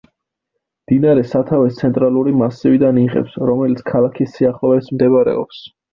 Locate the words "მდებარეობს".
4.97-5.63